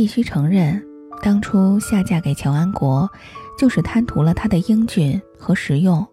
[0.00, 0.82] 必须承认，
[1.22, 3.06] 当初下嫁给乔安国，
[3.58, 6.06] 就是贪图了他的英俊和实用。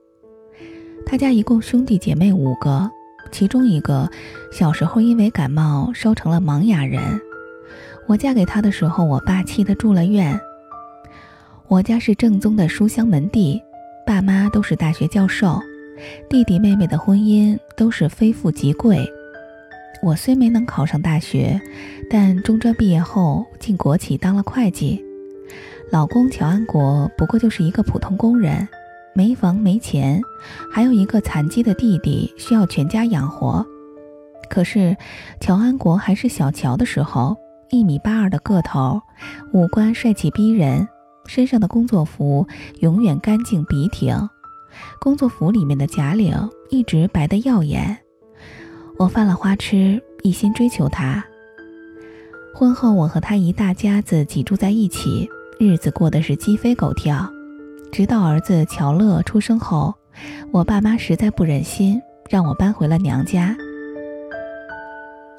[1.05, 2.91] 他家一共兄弟姐妹五个，
[3.31, 4.11] 其中一个
[4.51, 7.01] 小时候因为感冒烧成了盲哑人。
[8.07, 10.37] 我嫁给他的时候，我爸气得住了院。
[11.69, 13.63] 我家是正宗的书香门第，
[14.05, 15.61] 爸妈都是大学教授，
[16.29, 19.09] 弟弟妹妹的婚姻都是非富即贵。
[20.03, 21.59] 我虽没能考上大学，
[22.09, 25.03] 但中专毕业后进国企当了会计。
[25.91, 28.67] 老公乔安国不过就是一个普通工人。
[29.13, 30.21] 没房没钱，
[30.71, 33.65] 还有一个残疾的弟弟需要全家养活。
[34.47, 34.95] 可是，
[35.39, 37.35] 乔安国还是小乔的时候，
[37.71, 39.01] 一米八二的个头，
[39.53, 40.87] 五官帅气逼人，
[41.25, 42.45] 身上的工作服
[42.81, 44.15] 永远干净笔挺，
[45.01, 46.35] 工作服里面的假领
[46.69, 47.97] 一直白得耀眼。
[48.97, 51.23] 我犯了花痴，一心追求他。
[52.55, 57.31] 婚后，我和他一大家子挤住在一起，日子过得是鸡飞狗跳。
[57.91, 59.93] 直到儿子乔乐出生后，
[60.51, 63.55] 我爸妈实在不忍心，让我搬回了娘家。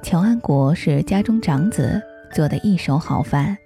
[0.05, 2.01] 乔安国是家中长子，
[2.33, 3.59] 做的一手好饭，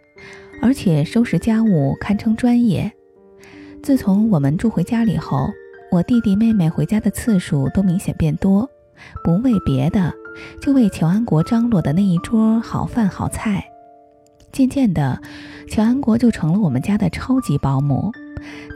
[0.62, 2.91] 而且收拾家务堪称专业。
[3.83, 5.51] 自从我们住回家里后，
[5.91, 8.67] 我弟弟妹妹回家的次数都明显变多，
[9.25, 10.12] 不为别的，
[10.61, 13.65] 就为乔安国张罗的那一桌好饭好菜。
[14.53, 15.21] 渐渐的，
[15.69, 18.12] 乔安国就成了我们家的超级保姆。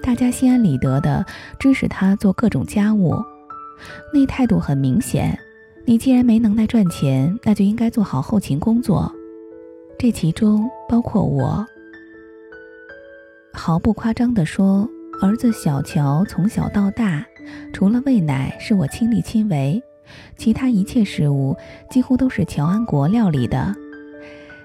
[0.02, 1.24] 大家心安理得的
[1.58, 3.14] 支持他做各种家务，
[4.14, 5.38] 那态度很明显。
[5.84, 9.12] 你既然没能耐赚钱，那就应该做好后勤工作，
[9.98, 11.66] 这其中包括我。
[13.52, 14.88] 毫不夸张地说，
[15.22, 17.24] 儿子小乔从小到大，
[17.72, 19.82] 除了喂奶是我亲力亲为，
[20.36, 21.56] 其他一切事物
[21.90, 23.74] 几乎都是乔安国料理的。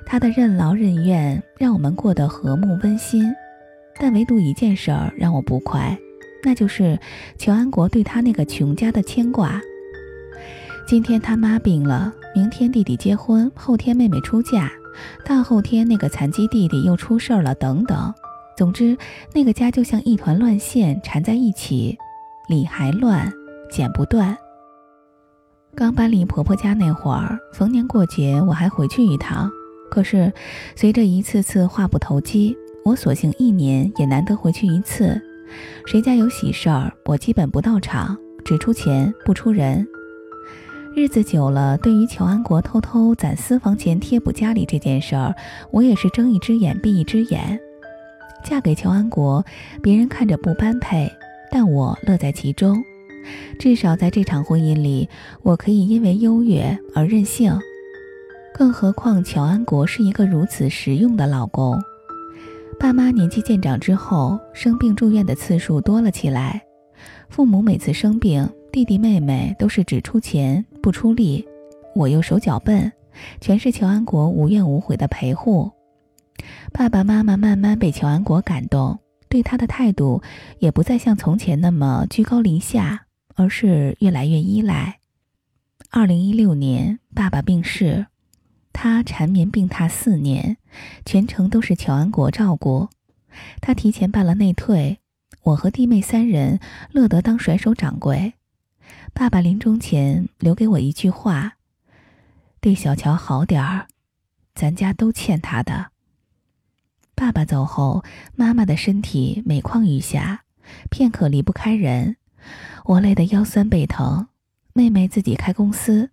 [0.05, 3.23] 他的任劳任怨让我们过得和睦温馨。
[3.99, 5.95] 但唯独一件事儿让我不快，
[6.43, 6.97] 那就是
[7.37, 9.61] 乔安国对他那个穷家的牵挂。
[10.87, 14.71] 今天他妈病了，明天弟弟结婚，后天妹妹出嫁，
[15.23, 18.11] 大后天那个残疾弟弟又出事儿了，等等。
[18.57, 18.97] 总之，
[19.33, 21.95] 那个家就像一团乱线缠在一起，
[22.47, 23.31] 理还乱，
[23.69, 24.35] 剪不断。
[25.73, 29.49] 刚搬离婆婆家那会儿，逢年过节我还回去一趟，
[29.89, 30.31] 可是
[30.75, 32.55] 随着一次次话不投机。
[32.83, 35.21] 我索性一年也难得回去一次，
[35.85, 39.87] 谁家有喜事儿，我基本不到场，只出钱不出人。
[40.95, 45.33] 日子久了，对于乔安国偷偷攒私房钱贴补家里这件事儿，
[45.71, 47.59] 我也是睁一只眼闭一只眼。
[48.43, 49.45] 嫁给乔安国，
[49.81, 51.09] 别人看着不般配，
[51.51, 52.83] 但我乐在其中。
[53.59, 55.07] 至少在这场婚姻里，
[55.43, 57.57] 我可以因为优越而任性。
[58.53, 61.79] 更何况乔安国是一个如此实用的老公。
[62.79, 66.61] 爸妈年纪渐长之后，生病住院的次数多了起来。
[67.29, 71.47] 父母每次生病，弟弟妹妹都是只出钱不出力，
[71.95, 72.91] 我又手脚笨，
[73.39, 75.71] 全是乔安国无怨无悔的陪护。
[76.73, 78.99] 爸爸妈妈慢慢被乔安国感动，
[79.29, 80.21] 对他的态度
[80.59, 83.05] 也不再像从前那么居高临下，
[83.35, 84.99] 而是越来越依赖。
[85.89, 88.07] 二零一六年，爸爸病逝。
[88.73, 90.57] 他缠绵病榻四年，
[91.05, 92.87] 全程都是乔安国照顾。
[93.59, 94.99] 他提前办了内退，
[95.43, 96.59] 我和弟妹三人
[96.91, 98.33] 乐得当甩手掌柜。
[99.13, 101.57] 爸爸临终前留给我一句话
[102.61, 103.87] ：“对小乔好点儿，
[104.55, 105.91] 咱家都欠他的。”
[107.13, 108.05] 爸爸走后，
[108.35, 110.45] 妈妈的身体每况愈下，
[110.89, 112.15] 片刻离不开人。
[112.85, 114.27] 我累得腰酸背疼，
[114.73, 116.09] 妹妹自己开公司。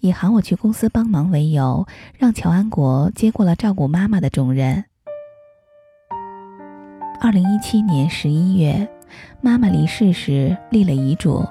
[0.00, 1.86] 以喊我去公司帮忙为由，
[2.18, 4.84] 让乔安国接过了照顾妈妈的重任。
[7.20, 8.86] 二零一七年十一月，
[9.40, 11.42] 妈妈离世时立了遗嘱，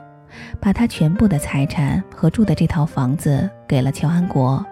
[0.59, 4.63] 把她全部的财产和住的这套房子给了乔安国。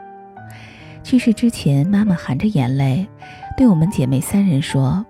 [1.02, 3.08] 去世之前，妈妈含着眼泪，
[3.58, 5.04] 对我们姐妹三人说：“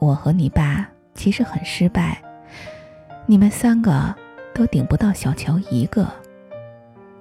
[0.00, 2.20] 我和你爸其实很失败，
[3.26, 4.14] 你们三个
[4.54, 6.06] 都顶不到小乔一个。”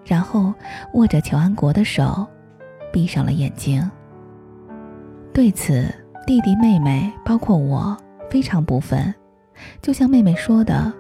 [0.04, 0.54] 然后
[0.94, 2.28] 握着乔安国的手，
[2.92, 3.90] 闭上了眼睛。
[5.34, 5.94] 对此，
[6.26, 7.96] 弟弟妹妹包括我
[8.30, 9.14] 非常不忿。
[9.82, 10.92] 就像妹妹说的，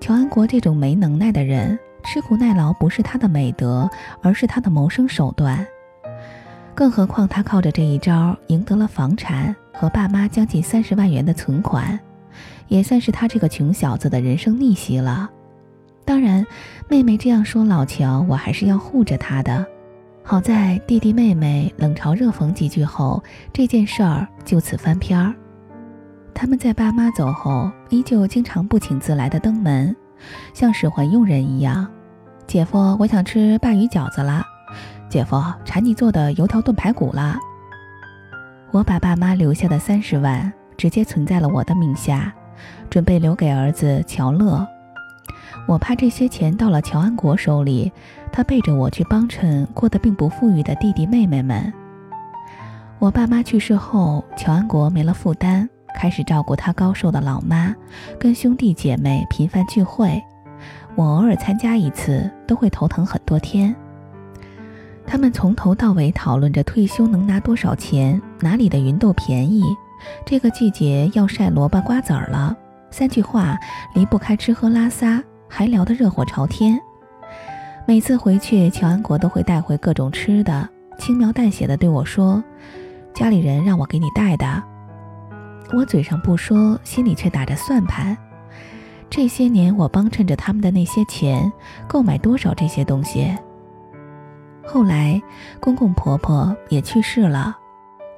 [0.00, 3.88] 乔安国这种没能耐的人，吃苦耐劳不是他的美德，
[4.22, 5.64] 而是他的谋生手段。
[6.74, 11.98] 更何况他靠着这一招赢得了房产和爸妈将近三十万元的存款，
[12.68, 15.30] 也算是他这个穷小子的人生逆袭了。
[16.04, 16.46] 当然，
[16.88, 19.66] 妹妹这样说老乔，我还是要护着他的。
[20.22, 23.22] 好在弟弟妹妹冷嘲热讽几句后，
[23.52, 25.34] 这件事儿就此翻篇儿。
[26.34, 29.94] 他们在爸妈走后，依旧经常不请自来的登门，
[30.52, 31.86] 像使唤佣人一样。
[32.46, 34.44] 姐夫，我想吃鲅鱼饺子了。
[35.08, 37.38] 姐夫，馋你做的油条炖排骨了。
[38.72, 42.34] 我把爸妈留下的三十万直接存在了我的名下，
[42.88, 44.66] 准备留给儿子乔乐。
[45.66, 47.92] 我怕这些钱到了乔安国手里，
[48.32, 51.72] 他背着我去帮衬过得并不富裕的弟弟妹妹们。
[52.98, 57.74] 我爸妈去世后，乔安国没了负担，开始照顾他高寿的老妈，
[58.18, 60.22] 跟兄弟姐妹频繁聚会。
[60.94, 63.74] 我偶尔参加一次，都会头疼很多天。
[65.06, 69.62] 他们从头到尾讨论着退休能拿多少钱，哪里的芸豆便宜，
[70.24, 72.56] 这个季节要晒萝卜瓜子儿了。
[72.90, 73.56] 三句话
[73.94, 75.22] 离不开吃喝拉撒。
[75.48, 76.78] 还聊得热火朝天。
[77.86, 82.42] 每次回去，乔安国都会带回各种吃的，轻描淡写的对我说
[83.14, 84.62] ：“家里人让我给你带的。”
[85.72, 88.16] 我嘴上不说，心里却打着算盘。
[89.08, 91.50] 这些年，我帮衬着他们的那些钱，
[91.86, 93.32] 购买多少这些东西？
[94.66, 95.22] 后来，
[95.60, 97.56] 公公婆婆也去世了，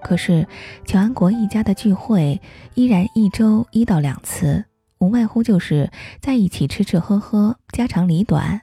[0.03, 0.47] 可是
[0.85, 2.41] 乔安国一家的聚会
[2.75, 4.65] 依然一周一到两次。
[5.01, 5.91] 无外乎就是
[6.21, 8.61] 在一起吃吃喝喝，家长里短。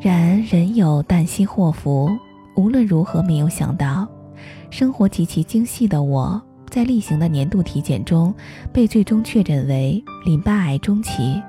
[0.00, 2.08] 然人有旦夕祸福，
[2.56, 4.08] 无论如何没有想到，
[4.70, 8.34] 生活极其精细的我，在例行的年度体检中
[8.72, 11.42] 被最终确诊为淋巴癌中期。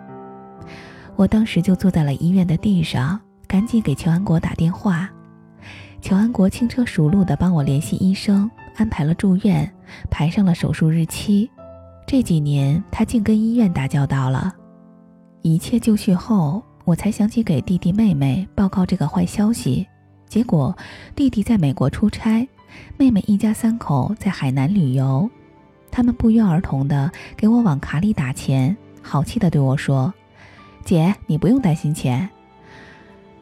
[1.15, 3.17] 我当时就坐在了医院的地上，
[3.47, 5.09] 赶紧给乔安国打电话。
[6.05, 8.47] 乔安国轻车熟路地帮我联系医生。
[8.75, 9.67] 安排了住院，
[10.11, 11.49] 排上了手术日期。
[12.05, 14.53] 这几年，他竟跟医院打交道了。
[15.41, 19.87] 一切就绪后，我才想起给弟弟妹妹报告这个坏消息。
[20.27, 20.77] 结果，
[21.15, 22.47] 弟弟在美国出差，
[22.97, 25.27] 妹妹一家三口在海南旅游。
[25.89, 30.13] 他们不约而同的给我往卡里打钱，好气的对我说
[30.85, 32.29] ：“姐，你不用担心钱。”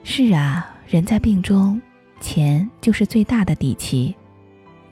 [0.05, 1.81] 是啊，人在病中，
[2.23, 4.15] 钱就是最大的底气。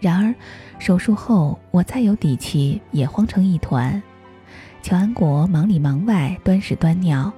[0.01, 0.35] 然而，
[0.77, 4.01] 手术后我再有底气也慌成一团。
[4.83, 7.31] 乔安国忙里忙外，端屎端尿，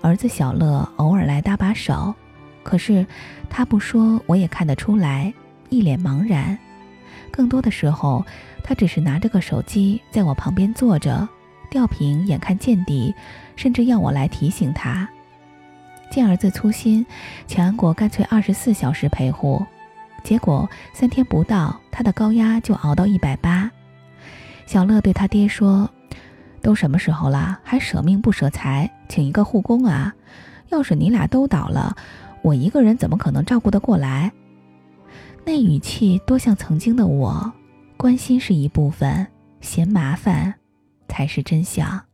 [0.00, 2.14] 儿子小乐偶尔来搭把手，
[2.62, 3.04] 可是
[3.50, 5.32] 他不说，我也看得出来，
[5.70, 6.56] 一脸茫然。
[7.30, 8.24] 更多的时候，
[8.62, 11.26] 他只是拿着个手机在我旁边坐着，
[11.70, 13.14] 吊瓶眼看见底，
[13.56, 15.08] 甚至要我来提醒他。
[16.12, 17.06] 见儿子粗心，
[17.46, 19.64] 乔安国干脆二十四小时陪护。
[20.22, 23.70] 结果三天不到，他的高压就熬到一百八。
[24.66, 25.88] 小乐对他爹说
[26.60, 30.12] ：“都什么时候了，还舍命不舍财，请一个护工啊？
[30.68, 31.96] 要是你俩都倒了，
[32.42, 34.30] 我一个人怎么可能照顾得过来？”
[35.46, 37.50] 那语气多像曾经的我，
[37.96, 39.26] 关心是一部分，
[39.62, 40.52] 嫌麻烦
[41.08, 42.04] 才是真相。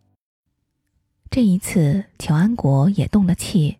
[1.28, 3.76] 这一次，乔安国也动了气。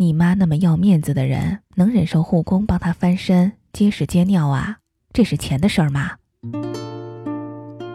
[0.00, 4.76] 你妈那么要面子的人，能忍受护工帮她翻身、接屎接尿啊？
[5.12, 6.12] 这是钱的事儿吗？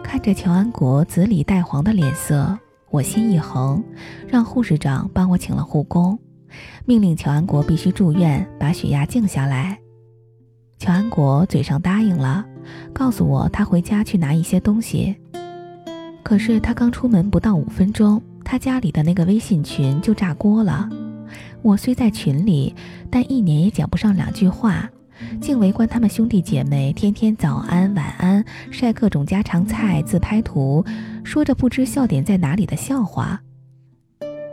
[0.02, 2.58] 看着乔安国紫里带黄的脸色，
[2.90, 3.82] 我心一横，
[4.28, 6.18] 让护士长帮我请了护工，
[6.84, 9.78] 命令乔安国必须住院，把血压降下来。
[10.78, 12.44] 乔安国嘴上答应了，
[12.92, 15.16] 告诉我他回家去拿一些东西。
[16.22, 20.86] 可是他刚出门不到五分钟，他家里的那个微信群就炸锅了。
[21.64, 22.74] 我虽在群里，
[23.10, 24.86] 但一年也讲不上两句话，
[25.40, 30.84] 竟围观他们兄弟姐妹天天早安晚安，晒各种家常菜、自拍图，
[31.24, 33.40] 说着不知笑点在哪里的笑话。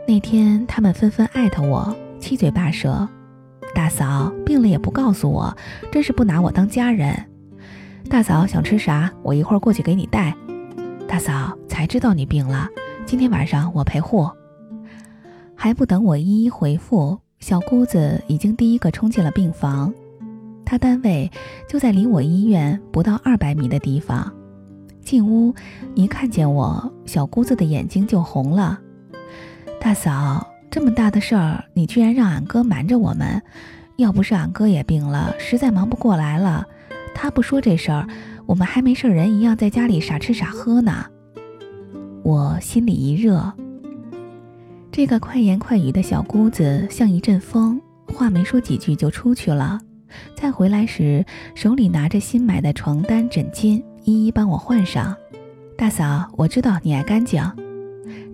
[0.08, 3.06] 那天他们纷纷艾特我，七嘴八舌
[3.74, 5.54] ：“大嫂病了也不告诉我，
[5.92, 7.14] 真是不拿我当家人。
[8.08, 10.34] ”“大嫂想吃啥，我一会儿过去给你带。
[11.06, 12.66] ”“大嫂才知道你病了，
[13.04, 14.26] 今天晚上我陪护。”
[15.64, 19.94] 还不等我一一回复，小姑子已经第一个冲进了病房。
[20.64, 21.30] 她单位
[21.68, 24.34] 就在离我医院不到二百米的地方。
[25.02, 25.54] 进屋
[25.94, 28.76] 一看见我，小姑子的眼睛就红了。
[29.80, 33.40] 大嫂，这么大的事儿，你居然让俺哥瞒着我们？
[33.98, 36.66] 要不是俺哥也病了，实在忙不过来了，
[37.14, 38.08] 他不说这事儿，
[38.46, 41.06] 我们还没事人一样在家里傻吃傻喝呢。
[42.24, 43.52] 我心里一热。
[44.92, 49.80] 这个快言快语的小姑子像一阵风，话没说几句就出去了。
[50.36, 55.16] 再回来时，手里拿着新买的床单、枕巾，一一帮我换上。
[55.78, 57.42] 大嫂，我知道你爱干净。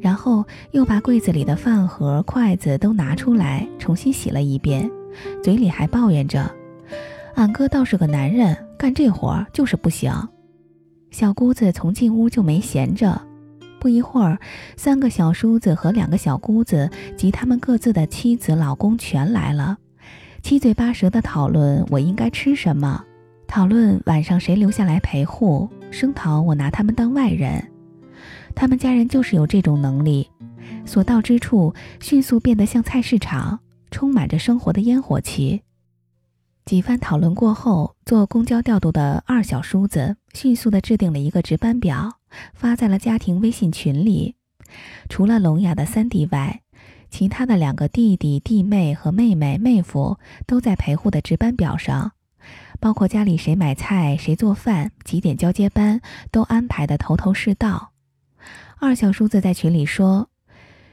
[0.01, 4.91] 然后又把柜子里的饭盒、筷子都拿出来，重新洗了一遍，
[5.45, 6.51] 嘴里还抱怨着
[7.37, 10.13] ：“俺哥倒是个男人，干这活就是不行。”
[11.13, 13.21] 小姑子从进屋就没闲着，
[13.79, 14.39] 不一会儿，
[14.77, 19.79] 三个小叔子和两个小姑子及他们各自的妻子、老公全来了，
[20.43, 23.05] 七嘴八舌的讨论我应该吃什么，
[23.47, 27.65] 讨论晚上谁留下来陪护，声讨我拿他们当外人。
[28.55, 30.29] 他们家人就是有这种能力，
[30.85, 35.63] 所到之处迅速变得像菜市场，充满着生活的烟火气。
[36.65, 42.18] 几番讨论过后，做公交调度的二小叔子迅速地制定了一个值班表，
[42.55, 44.37] 发在了家庭微信群里。
[45.09, 46.63] 除了聋哑的三弟外，
[47.11, 52.13] 其他的两个弟弟、弟妹和妹妹、妹夫都在陪护的值班表上，
[52.81, 57.93] 包括家里谁买菜、谁做饭、几点交接班，都安排的头头是道。
[58.79, 60.29] 二小叔子在群里说：“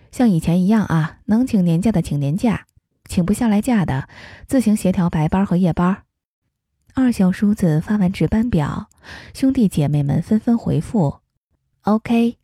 [0.09, 2.65] 像以前一样啊，能请年假的请年假，
[3.09, 4.07] 请不下来假的
[4.47, 6.03] 自行协调白班和夜班。”
[6.95, 8.87] 二小叔子发完值班表，
[9.33, 11.19] 兄弟姐妹们纷纷回复
[11.85, 12.37] ：“OK，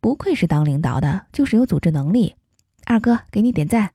[0.00, 2.34] 不愧是当领导的，就是有组织能力。”
[2.84, 3.92] 二哥给你点赞。